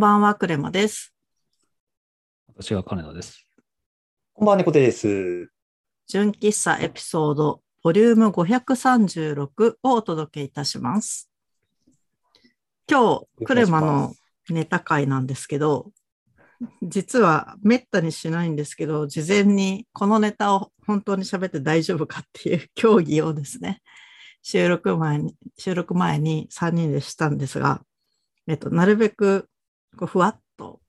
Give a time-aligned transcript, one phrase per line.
[0.00, 1.12] こんばんは、クレマです。
[2.48, 3.46] 私が金田です。
[4.32, 5.50] こんばんは、猫手です。
[6.08, 11.30] 純喫茶エピソード、ボリューム536をお届けいたします。
[12.90, 14.14] 今日、クレマの
[14.48, 15.92] ネタ会なんですけど、
[16.80, 23.82] 実はめったにしないんですけど、事前にこのネタを本当に喋って大丈夫かっていう 協議をですね、
[24.40, 27.82] 収録前に、収録前に3人でしたんですが、
[28.46, 29.50] えっと、なるべく
[29.96, 30.80] こうふわっと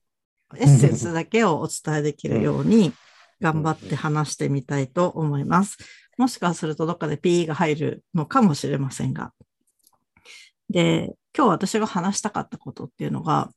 [0.57, 2.93] エッセンスだけをお伝えできるように
[3.41, 5.77] 頑張って話してみたいと思います。
[6.17, 9.33] もしかするとどっかで P が入るのかもしれませんが。
[10.69, 13.49] で、今日私が話したかったことっていうのが、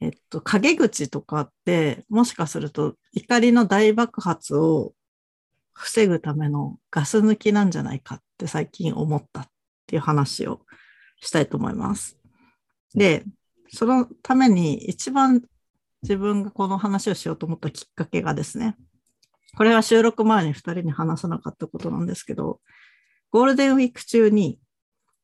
[0.00, 4.94] えっと、陰口とかって、もしかすると怒りの大爆発を
[5.72, 9.46] 防ぐためのガス抜きなんじゃないかって最近思ったっ
[9.86, 10.60] ていう話を
[11.20, 12.18] したいと思います。
[12.94, 13.24] で、
[13.72, 15.42] そのために一番
[16.02, 18.76] 自分がこの話をしようと思ったきっかけがですね、
[19.56, 22.60] これは収録前に2人に話さなかったことなんですけど、
[23.30, 24.58] ゴールデンウィーク中に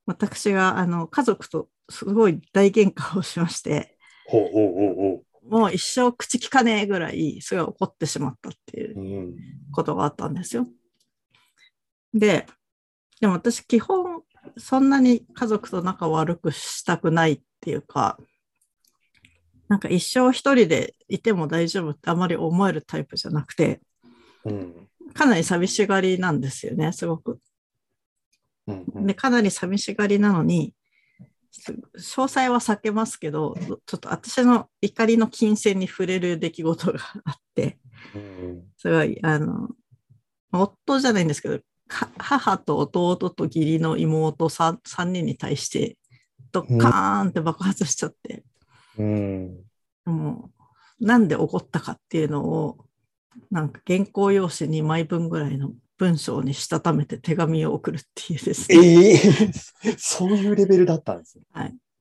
[0.07, 9.35] 私があの家族とすごい大喧嘩をしまして、ほうほうほうほもう一生口聞かねえぐらいすごい怒ってしまったっていう。
[9.73, 10.67] ことがあったんですよ。
[12.13, 12.47] で、
[13.21, 14.23] でも私基本
[14.57, 18.19] そんなに家族と仲悪くしたくないっていうか、
[19.69, 23.81] なんか一生一人でいても大丈夫ってあまり思えるタイプじゃなくて、
[24.45, 24.89] うん。
[25.15, 27.39] かなり寂しがりなんですよね、すごく。
[28.67, 28.85] うん。
[28.95, 30.75] うんで、かなり寂しがりなのに、
[31.51, 33.55] す詳細は避けますけど、
[33.87, 37.79] ちょっと私の怒りの金銭に触れる出来事があって、
[38.15, 38.63] うん。
[38.77, 39.69] すごい、あの、
[40.53, 45.97] 夫じゃないんですけど、か母と弟と義理の妹 3, 三人に対して、
[46.53, 48.45] ドッカーンって爆発しちゃって、
[48.99, 49.68] うん。
[50.11, 50.51] も
[51.01, 52.79] う、なんで怒ったかっていうのを、
[53.51, 59.53] なんか原稿用紙2枚分ぐらいの文章にしたためて手紙を送るっていうですね、ええ
[59.97, 61.45] そういうレベルだったんですね。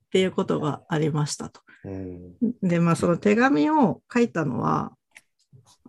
[0.07, 1.61] っていうことがありましたと。
[1.83, 2.33] うん。
[2.61, 4.93] で、まあ、その手紙を書いたのは、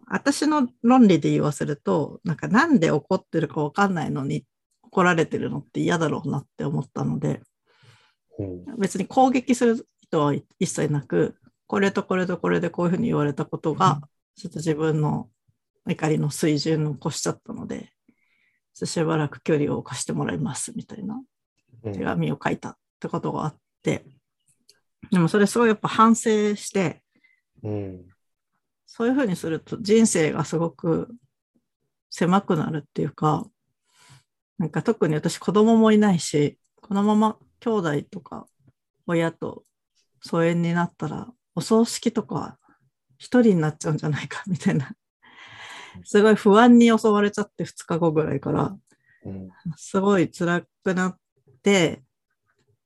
[0.06, 4.44] 私の論理で言わせると、なんかなんで怒ってるかわかんないのに
[4.82, 7.42] 怒られてるのって嫌だろうなって思ったので、
[8.38, 8.78] うん。
[8.78, 11.36] 別に攻撃する意図は一切なく、
[11.68, 14.00] これとこれとこれでこういうふうに言われたことが、
[14.36, 15.28] ちょっと自分の
[15.86, 17.92] 怒りの水準を越しちゃったので、
[18.74, 21.20] しばらく距離を置かしてもらいますみたいな
[21.84, 24.04] うん手紙を書いたってことがあって、
[25.12, 27.02] でもそれすごいやっぱ反省して、
[27.62, 28.04] うん。
[28.86, 31.08] そういうふうにすると人生がすごく
[32.10, 33.46] 狭くなるっていうか、
[34.58, 38.46] なんか特に私子供もいないし、このまま兄弟とか
[39.06, 39.64] 親と
[40.22, 41.28] 疎遠になったら、
[41.58, 42.56] お葬式とか
[43.16, 44.92] 一人になっちゃうんじゃないかみたいな、
[46.04, 48.76] すごい不安に襲われちゃって2日後ぐらいから、
[49.24, 49.48] うん。
[49.76, 51.16] すごい辛くなっ
[51.64, 52.04] て、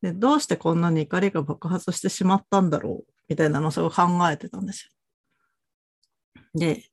[0.00, 4.90] でどうしてこんなに怒りが爆発してしまったんだろうみたいなのをすごい考えてたんです
[6.46, 6.50] よ。
[6.54, 6.84] で、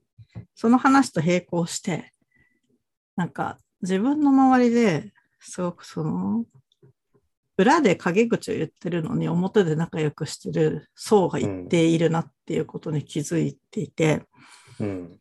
[0.55, 2.11] その話と並行して、
[3.15, 6.43] なんか自分の周りですごくその、
[7.59, 14.23] 裏で陰口を言ってるのに表で仲良くしてる層が一定いるなっていうことに気づいていて、
[14.79, 15.19] うん。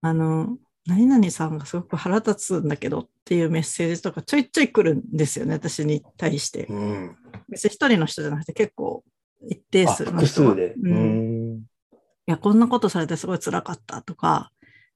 [0.00, 6.66] あの、何々さんがすごく腹立つんだけどっていうメッセージとかちょいちょい来るんですよね、私に対して。
[6.66, 7.16] うん。
[7.48, 9.02] 別に一人の人じゃなくて結構
[9.48, 10.74] 一定あ、数の複人で。
[10.74, 11.58] ううんん。
[11.58, 11.62] い
[12.26, 14.52] や、こんなことされてすごい辛かったとか、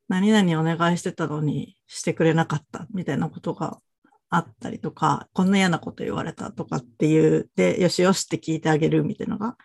[0.07, 3.81] 何々お願いしてたのにしてくれなかったみたいなことが
[4.29, 9.57] あったりとか、こんな嫌なこと言われたとかっていう、で、よしよしって聞いてあげるみたいなのが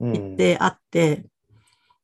[0.00, 0.14] うん。
[0.14, 1.24] 一定あって、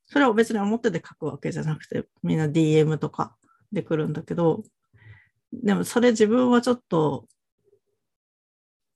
[0.07, 3.37] それを別に表で書くわけじゃなくて、みんな DM とか
[3.73, 4.63] で来るんだけど、
[5.53, 7.27] でもそれ自分はちょっと、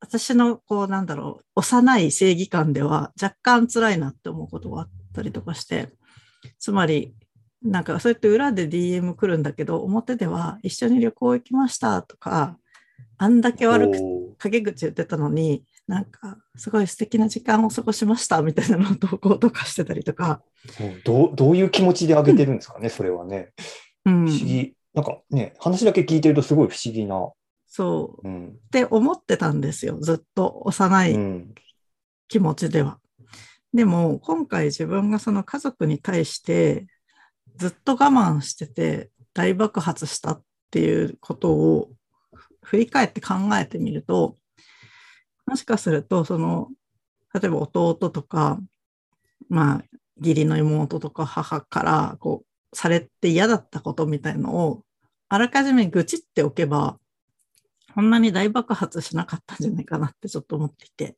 [0.01, 5.89] 私のこうなんだろう、幼い正義感では若干辛いなって思うことがあったりとかして、
[6.59, 7.15] つまり、
[7.63, 12.59] なんかそうやって裏で DM 来るんだけど、表では一緒に旅行行きましたとか、
[13.19, 20.43] あんだけ悪く陰口言ってたのに、なんかすごい素敵な時間を過ごしましたみたいなのを投稿とかしてたりとか、
[20.81, 23.53] うんどう、どういう気持ちであげてるんですかね、 それはね。
[24.05, 24.75] うん不思議。
[24.95, 27.31] なんかね、話だけ聞いてるとすごい不思議な。
[27.67, 28.49] そううん。
[28.49, 31.55] って思ってたんですよ、ずっと幼いうん。
[32.29, 32.99] 気持ちでは。
[33.73, 36.87] でも今回自分がその家族に対して
[37.57, 41.91] ずっと我慢してて大爆発したっていうことを
[42.67, 44.37] 振り返って考えてみると、
[45.47, 46.69] もしかするとその
[47.33, 48.61] 例えば弟とか
[49.49, 49.85] まあ、
[50.19, 54.83] 義理の妹とか母から、こう、されて嫌だったことみたいのを、
[55.29, 56.99] あらかじめ愚痴っておけば、
[57.95, 61.17] こんなに大爆発しなかったんじゃないかなってちょっと思っていて、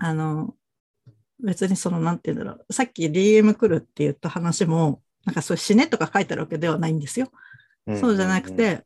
[0.00, 0.54] あの、
[1.42, 7.30] 別にその、なんて言うんだろう、さっき DM 来るって言った話も、なんかそういう死ねとか書いてあるわけではないんですよ。
[8.00, 8.84] そうじゃなく、て、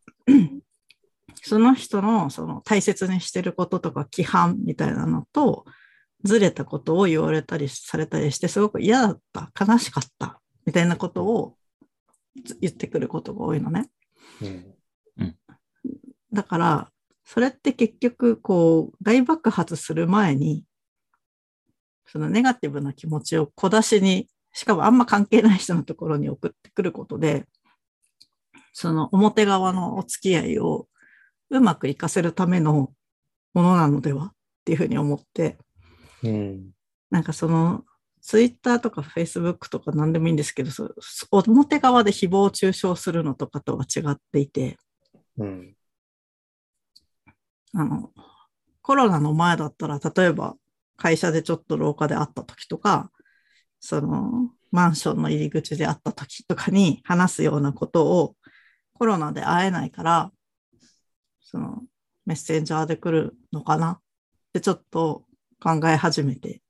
[1.43, 5.65] その人のその大切にしてることとか規範みたいなのと、
[6.25, 11.57] ずれたことを言われたりされたりして、すごく嫌だった、悲しかった、みたいなことを
[12.61, 13.91] 言ってくることが多いのね。
[14.43, 14.75] うん
[16.33, 16.91] だから、
[17.25, 20.65] それって結局、こう、大爆発する前に、
[22.07, 27.47] そのネガティブな気持ちを小出しに、しかもあんま関係ない人のところに送ってくることで、
[28.73, 30.87] その表側のお付き合いを
[31.51, 32.93] うまく活かせるための
[33.55, 34.27] ものなのでは？
[34.27, 34.33] っ
[34.65, 35.59] ていうふうに思って、
[36.23, 36.71] うん
[37.11, 37.85] なんかその、
[38.21, 40.71] ツイッターとかフェイスブックとか何でもいいんですけど、
[41.31, 44.77] 表側で誹謗中傷するのとかとは違っていて、
[45.39, 45.75] うん
[47.75, 48.11] あの、
[48.83, 50.57] コロナの前だったら、例えば
[50.97, 53.11] 会社でちょっと廊下で会った時とか、
[53.81, 58.37] そのマンションの入り口で会った時とかに話すようなことを
[58.93, 60.31] コロナで会えないから、
[61.51, 61.83] その
[62.27, 63.93] メッセンジャーで来るのかな？
[63.93, 64.01] っ
[64.53, 65.25] てちょっと
[65.63, 66.61] 考え始めて。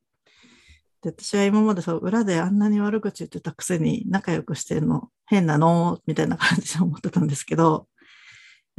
[1.03, 5.99] で私は今までそう裏であんなに悪口言ってたくせに仲良くしてるの変なの？
[6.07, 7.89] みたいな感じで思ってたんですけど、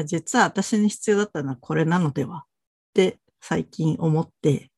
[0.06, 2.38] 実は私に必要だったのはこれなのでは？
[2.38, 2.42] っ
[2.94, 4.72] て最近思って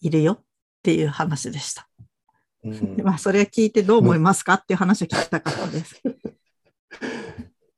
[0.00, 0.42] いるよっ
[0.84, 1.88] ていう話でした。
[2.62, 4.54] うんで まあそれを聞いてどう思いますか？
[4.54, 6.00] っていう話を聞きたかったです。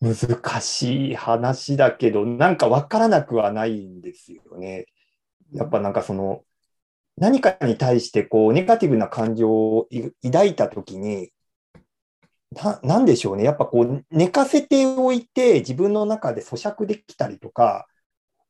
[0.03, 4.87] 難しい話だけど、なんか分からなくはないんですよね。
[5.53, 6.43] やっぱなんかその、
[7.17, 11.31] 何かに対してこう、ネガティブな感情をい抱いたときに、
[12.51, 13.45] な、なんでしょうね。
[13.45, 17.87] やっぱこう、寝かせておいて、自分の中で咀嚼できたりとか、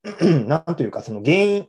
[0.46, 1.69] なんというか、その原因、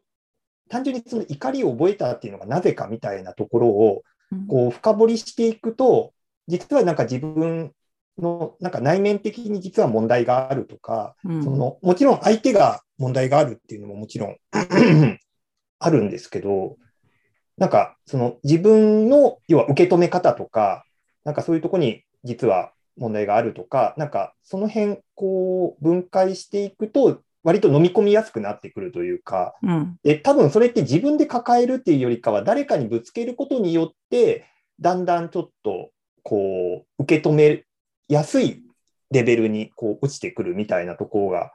[0.69, 6.11] 単純にその怒りを覚えたっていうのがなぜかみたいなところを、うんこう深掘りしていくと、
[6.47, 7.71] 実はなんか自分
[8.21, 11.43] のなんか内面的に実は問題があるとか、うん。
[11.43, 14.37] そのもちろん相手が問題があるっていうのももちろん
[15.79, 16.77] あるんですけど、
[17.57, 20.85] なんかその自分の要は受け止め方とか、
[21.23, 29.97] なんかそういうところに実は問題があるとか、なんかその辺こう分解していくと、割と飲み込みやすくなってくるというか、うん。
[30.03, 34.45] で、多分それって自分で抱えるっていうよりかは、誰かにぶつけることによって、
[34.79, 35.91] だんだんちょっと、
[36.23, 37.65] こう、受け止め
[38.07, 38.63] やすい
[39.11, 41.51] レベルに、こう、落ちてくるみたいなところが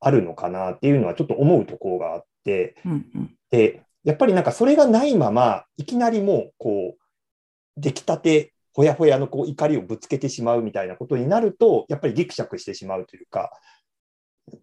[0.00, 3.34] あるのかなっていうのは、ちょっと思うところがあって、うんうん。
[3.50, 13.52] で、やっぱりなんかそれがないまま、いきなりもう、こう、出来たて、ほやほやのこう怒りをぶつけてしまうみたいなことになると、やっぱりギクシャクしてしまうというか、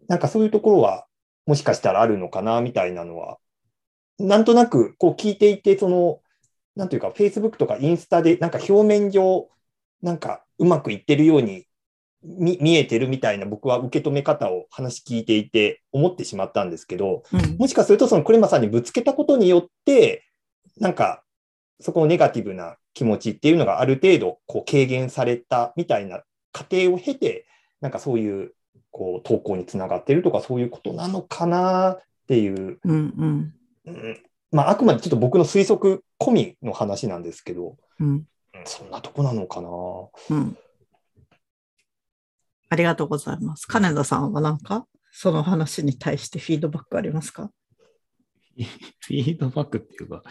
[0.07, 1.05] なんかそういうところは、
[1.45, 3.37] もしかしたらあるのかなみたいなのは、
[4.19, 6.19] なんとなくこう聞いていて、その、
[6.75, 9.49] なんというか、Facebook とかインスタで、なんか表面上、
[10.01, 11.65] なんかうまくいってるように
[12.23, 17.57] 見見えてるみたいな僕は受け止め方を話聞いていて思ってしまったんですけど、うん。
[17.57, 20.25] もしかするとそのクレマさんにぶつけたことによって、
[20.77, 21.23] なんか
[21.79, 27.47] そこのネガティブな気持ちっていうのがある程度こう軽減されたみたいな過程を経て、
[27.81, 28.53] なんかそういう
[28.91, 33.53] こう投稿につながってるとかそういうことなのかなっていう、うんうん。
[33.85, 34.23] うん。
[34.51, 38.25] まああくまでちょっと僕の推測込みの話なんですけど、うんうん
[38.65, 39.69] そんなとこなのかな。
[40.29, 40.57] うん。
[42.69, 43.65] ありがとうございます。
[43.65, 47.51] 金田さんはなんかその話に対してフィードバックありますか？
[48.55, 50.23] フィードバックっていうか、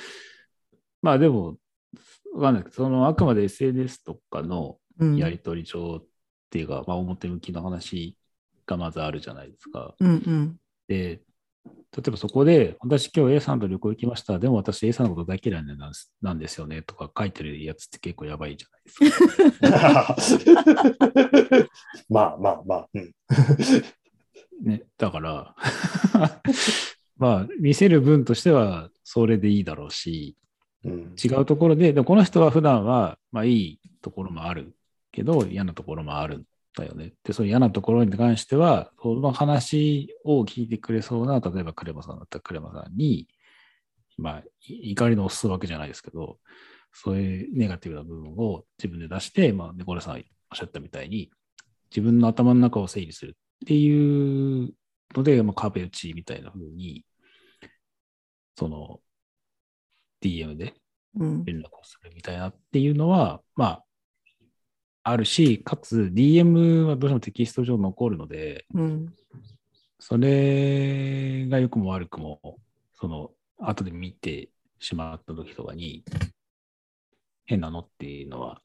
[1.02, 1.58] まあでも、
[2.34, 2.64] わかんない。
[2.64, 5.16] けど、そのあくまで SNS とかのうん。
[5.16, 6.06] やり取り上っ
[6.50, 8.16] ていうか、まあ表向きの話
[8.66, 9.94] がまずあるじゃないですか。
[9.98, 10.60] うんうん。
[10.88, 11.22] で、
[11.66, 14.38] 例えばそこで、私今日 A さんと旅行行きました。
[14.38, 20.60] でも私 A さんのこと大嫌いなんですなんですよねとか書いてるやつって結構やばいじゃないですか。
[22.08, 23.12] まあまあまあ、うん。
[24.62, 25.54] ね、だから、
[27.18, 30.36] まあ見せる分としてはそれでいいだろうし、
[30.84, 34.74] うん違うところで、でもこの人は普段は、まあいいところもある
[35.12, 36.46] けど、嫌なところもある
[36.78, 37.12] んだよね。
[37.24, 43.28] で、その嫌なところに関しては、その話を聞いてくれそうな、例えばクレマさんだったらクレマさんに、
[44.18, 46.38] まあ、い怒りの押すわけじゃないですけど、
[46.92, 50.22] そういうネガティブな部分を自分で出して、まあ、ネコレさんおっ
[50.54, 51.30] しゃったみたいに、
[51.90, 54.74] 自分の頭の中を整理するっていう
[55.14, 57.04] ので、まあ、壁打ちみたいな風に、
[58.56, 59.00] その、
[60.22, 60.74] DM で
[61.18, 61.44] うん。
[61.44, 63.84] 連絡をするみたいなっていうのは、まあ、
[65.02, 69.14] あるし、かつ DM はどうしてもテキスト上残るので、うん。
[69.98, 72.58] それが良くも悪くも、
[72.94, 76.04] その、後で見てしまった時とかに、
[77.46, 78.60] 変なのっていうのは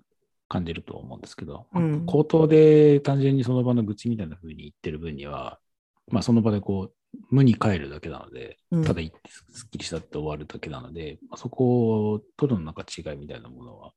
[0.48, 5.60] 感じると思うんですけど、うん口頭で単純にその場の愚痴みたいな風に言ってる分には、
[6.12, 9.20] まあその場でこう、無に帰るだけなので、うんただ言って
[9.52, 13.94] すっきりしたって終わるだけなので、まあそことのなんか違いみたいなものは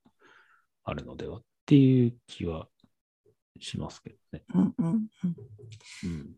[0.85, 2.67] あるのではっていう気は
[3.61, 4.43] しますけどね。
[4.55, 4.75] うん。
[4.79, 5.09] うん。
[6.05, 6.35] うん。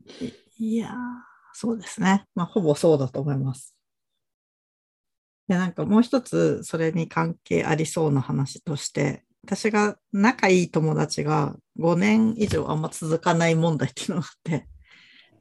[0.58, 0.94] いやー、
[1.52, 2.26] そうですね。
[2.34, 3.76] まあ、ほぼそうだと思います。
[5.46, 14.66] で、なんかもう一つ、それに関係ありそうな話として、私が仲いい友達が5年以上あんま続かない問題っていうのがあって、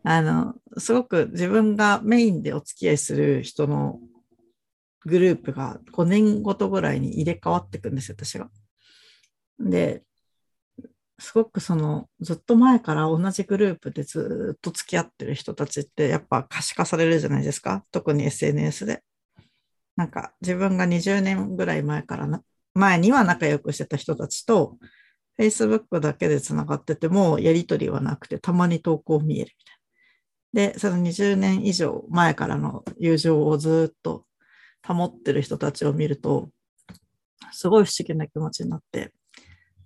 [0.04, 4.00] あの、すごく自分がメインでお付き合いする人の
[5.06, 8.50] グループが5年ごとぐらいに入れ替わっていくんですよ、私が。
[9.60, 10.04] で、
[11.20, 17.84] すごくそのずっと前から同じグループでずっと付き合ってる人たちってやっぱ可視化されるじゃないですか？
[17.92, 19.04] 特に SNS で。
[19.98, 22.42] なんか自分が20年ぐらい前からな、
[22.74, 24.78] 前には仲良くしてた人たちと
[25.38, 30.72] Facebook だけでつながっててもやりとりはなくてたまに投稿見えるみたいな。
[30.72, 34.26] で、その20年以上前からの友情をずっと
[34.88, 36.50] 保ってる人たちを見ると、
[37.52, 39.12] すごい不思議な気持ちになって、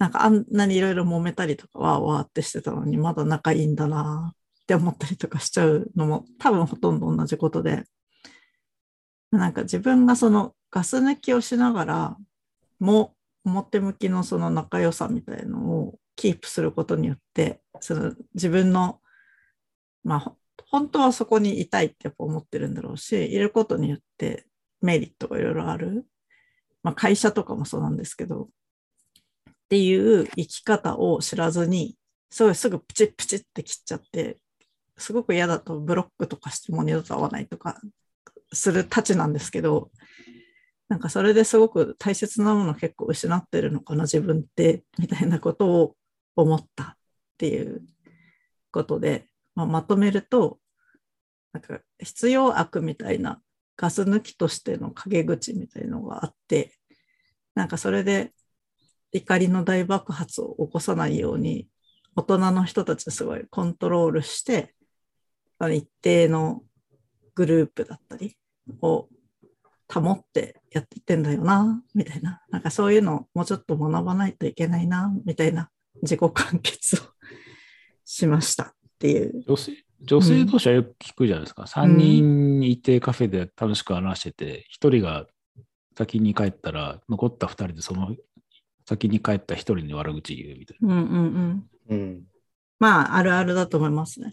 [0.04, 7.86] なんかあんなにいろいろ揉めたりとかはわーってしてたのに、まだ仲いいんだなって思ったりとかしちゃうのも多分ほとんど同じことで、
[9.32, 12.18] なんか自分がそのガス抜きをしながら
[12.80, 13.14] も
[13.46, 19.00] 表向きのその仲良さみたいのをキープすることによって、その自分の、
[20.04, 20.34] まあ
[20.70, 24.48] 本当はそこにいたいってやっぱ思ってるんだろうし、いることによって
[24.82, 26.06] メリットがいろいろある。
[26.84, 28.50] まあ会社とかもそうなんですけど、
[29.74, 31.98] っていう生き方を知らずに、
[32.30, 34.38] すごいすぐプチプチって切っちゃって、
[34.98, 37.82] すごく嫌だとブロックとかしても二度と会わないとか
[38.52, 39.90] するたちなんですけど、
[40.90, 45.96] なんかそれですごく大切なもの結構失ってるのかな、自分って、みたいなことを
[46.36, 46.96] 思ったっ
[47.40, 47.82] ていう
[48.72, 49.26] ことで、
[49.56, 50.60] まあ、まとめると、
[51.52, 53.42] なんか必要悪みたいな
[53.76, 56.76] ガス抜きとしての陰口みたいのがあって、
[57.56, 58.34] なんかそれで
[59.14, 61.68] 怒りの大爆発を起こさないように、
[62.16, 64.76] 大人の人たちすごいコントロールして、
[65.72, 66.64] 一定の
[67.36, 68.36] グループだったり
[68.82, 69.08] を
[69.92, 72.42] 保ってやっていってんだよな、みたいな。
[72.50, 75.70] なんかそういうのをもうちょっと学ばないといけないな、みたいな
[76.02, 77.00] 自己完結を
[78.04, 79.44] しましたっていう。
[79.48, 79.74] 女性
[80.06, 81.64] 女性同士はよく聞くじゃないですか。
[81.64, 85.28] 3人いてカフェで楽しく話してて、1人が
[85.98, 88.14] 先に帰ったら、残った2人でその
[88.86, 90.96] 先に帰った1人に悪口言うみたいな。
[90.96, 91.96] うんうんうん。
[91.96, 92.24] うん。
[92.80, 94.32] まあ、あるあるだと思いますね。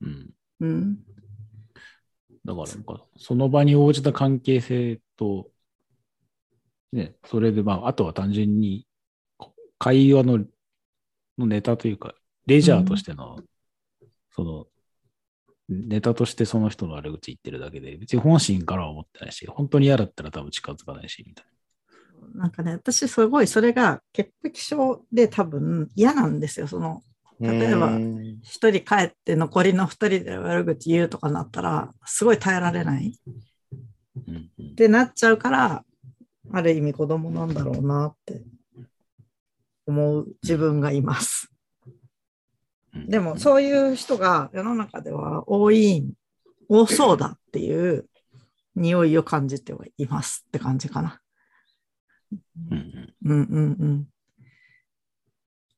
[0.00, 0.30] うん。
[0.60, 0.96] うん。
[2.44, 5.48] だからなんか、その場に応じた関係性と、
[6.92, 8.86] ね、それでまあ、あとは単純に、
[9.36, 10.44] こ会話の
[11.38, 12.14] のネタというか、
[12.46, 13.38] レジャーとしての、
[14.30, 14.66] その、
[15.68, 21.46] ネタとしてその人の悪口言ってるだけで、別に本心からは思ってないし、本当に嫌だったら多分近づかないし、みたい
[22.34, 26.66] なんかね、私すごいそれが潔癖症で多分嫌なんですよ。
[26.66, 27.02] その、
[27.40, 33.18] 例えばうん一人帰って残りの二人で悪口言うとかなったら、すごい耐えられない
[34.70, 35.84] ってなっちゃうから、
[36.52, 38.42] ある意味子供なんだろうなって
[39.86, 41.48] 思う自分がいます。
[42.94, 46.06] うんでもそういう人が世の中では多い、
[46.68, 48.06] 多そうだっていう
[48.76, 51.21] 匂いを感じてはいますって感じかな。
[52.70, 54.06] うんうんうんうん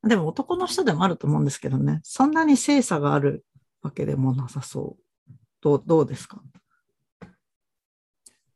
[0.02, 0.08] うん。
[0.08, 3.44] でも男の人でもあると思うんですけどね、そんなに精査がある
[3.82, 5.32] わけでもなさそう。
[5.61, 6.42] どうどうですか、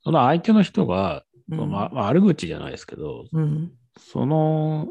[0.03, 4.89] その相手の人が、うんまあ、まあ悪口じゃないですけど、うんその、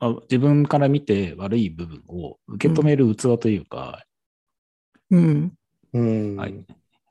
[0.00, 4.04] まあ自分から見て悪い部分を受け止める器というか、
[5.10, 5.52] うん
[5.92, 6.36] うん。
[6.36, 6.54] はい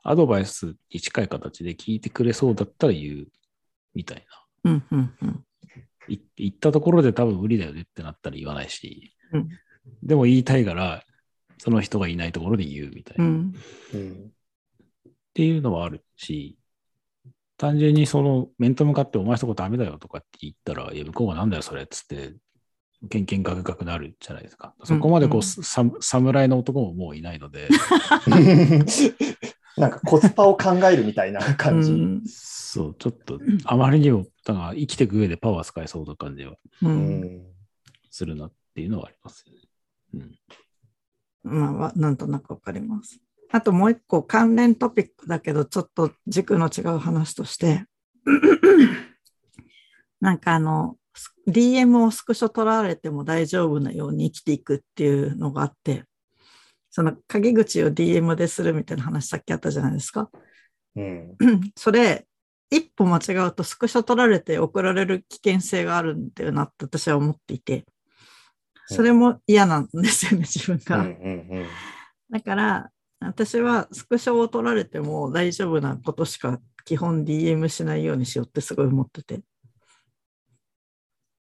[0.04, 3.26] アドバイスに近い形で聞いてくれそうだったら言う
[3.94, 4.22] みたいな。
[4.64, 5.44] うんうんうん。
[6.08, 9.48] い言ったところで多分無理だよねってなったら言わないし、うん。
[10.02, 11.02] でも言いたいから、
[11.58, 13.26] その人がいないところで言うみたいうな。
[13.26, 13.54] っん。
[13.94, 14.32] うん
[15.38, 16.58] ていうのはあるし、
[17.58, 22.34] 単純にその面と向かってお前そこダメだよとかって言ったら、いや、向こうはなんだよそれっつって、
[23.08, 24.74] けんけんがくがくなるじゃないですか。
[24.82, 27.68] そこまでこう、うんさ侍の男ももういないので、
[29.76, 31.92] なんかコスパを考えるみたいな感じ。
[31.92, 32.22] うん。
[32.26, 36.54] そう、ちょっとあまりにもだから生きていく上でパワー使えそうな感じは。
[38.10, 39.60] するなっていうのはありますよね。
[41.44, 41.58] うん。
[41.60, 43.20] まあわ、なんとなくわかります。
[43.50, 47.84] あともう一個関連トピックだけど、ちょっと軸の違う話として、
[50.18, 56.04] なんかあの、ス DM をスクショ取られても大丈夫なように生きていくっていうのがあって、
[56.88, 60.30] その鍵口を DM でするみたいな話さっきあったじゃないですか。
[60.96, 61.36] うん。
[61.76, 62.27] それ、
[62.70, 67.84] 一歩間違うとスクショ取られて送られる危険性があるんだよなって私は思っていて、
[68.86, 70.82] それも嫌なんですよね、 自分うん。
[70.84, 70.98] が。
[70.98, 71.66] うん。
[72.30, 79.36] だから、私はスクショを取られても大丈夫なことしか基本 DM しないようにしようってすごい思ってて。
[79.36, 79.40] っ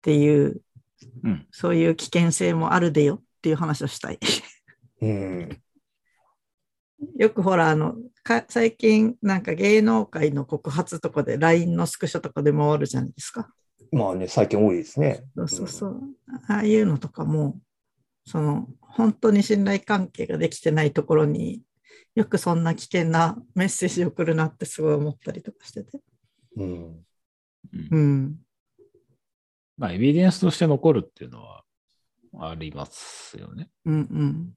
[0.02, 0.60] ていう、
[1.24, 1.46] うん。
[1.50, 4.18] そういう危険性もあるでよっていう話をしたい。
[5.00, 5.62] うん。
[7.16, 7.98] よくほら、あの、か
[8.48, 13.52] 最近なんか芸能界の告発とかで LINE のスクショとかで回るじゃないですか。
[13.90, 15.24] まあね、最近多いですね。
[15.36, 16.00] そうそうそう。
[16.48, 17.60] ああいうのとかも、
[18.24, 21.62] その、本当に信頼関係ができてないところに
[22.14, 26.00] よくそんな危険なメッセージ送るなってすごい思ったりとかしてて。
[26.56, 26.64] うん。
[26.64, 28.36] うんうん。
[29.78, 31.64] まあ、エビデンスとして残るっていうのは
[32.38, 33.70] ありますよね。
[33.84, 34.52] うんうん。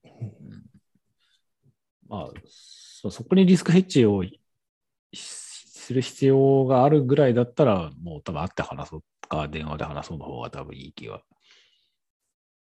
[2.08, 5.46] まあ、そそこにリスクヘッジをし
[5.86, 11.22] する必要があるぐらいだったら、もう多分会って話そうか、電話で話そうの方が多分いい気は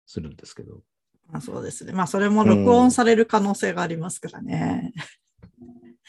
[0.05, 0.81] するんですけど。
[1.27, 1.93] まあそうですね。
[1.93, 4.93] まあそれも録音される可能性がありますからね。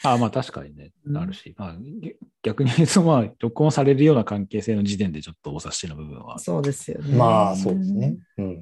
[0.03, 6.37] あまあ確かにね、うんあるし、まあげ逆に言うと、まあ、録音されるような関係性の時点でちょっとお察しの部分は。
[6.37, 7.17] そうですよね。
[7.17, 8.17] まあ、そうですね。。
[8.37, 8.53] うん。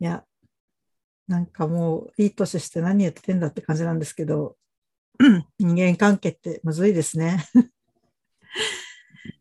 [0.00, 0.24] いや、
[1.26, 4.56] なんかもういい年して何言ってんだって感じなんですけど、
[5.58, 7.44] 人間関係ってむずいですね。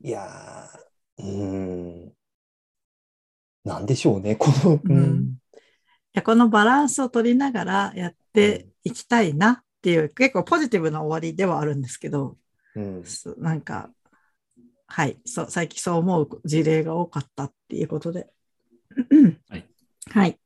[0.01, 2.13] いやー、うーん。
[3.63, 5.37] なんでしょうね、この、うん
[6.15, 12.37] いやこのバランスを取りながらやっていきたいなっていう、結構ポジティブな終わりではあるんですけど、
[12.75, 13.03] うん。
[13.03, 13.89] すなんか、
[14.85, 18.27] はい、そう、最近そう思う事例が多かったっていうことで。
[19.49, 19.65] はい。
[20.11, 20.39] はい。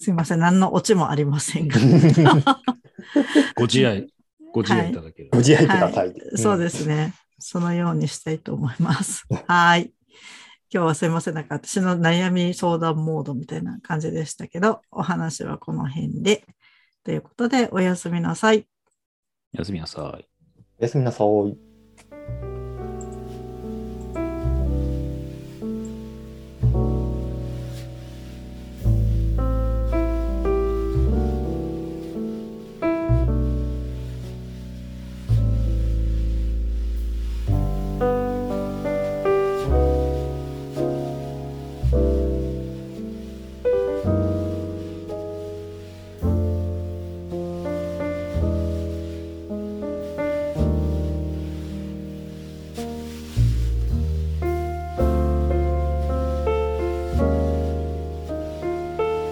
[0.00, 1.78] すいません、何のオチもありませんが。
[3.54, 4.08] ご自愛、
[4.52, 5.28] ご自愛いただける。
[5.30, 6.08] ご自愛ください。
[6.08, 7.12] はい、そうですね。
[7.38, 9.26] そのようにしたいと思います。
[9.46, 9.92] はい。
[10.72, 11.34] 今日はすいません。
[11.34, 16.46] なんか私の悩み相談モードみたいな感じでしたけど、お話はこの辺で。
[17.04, 18.66] ということで、おやすみなさい。
[19.54, 20.28] おやすみなさい。
[20.78, 22.59] おやすみなさい。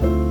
[0.01, 0.28] Bye.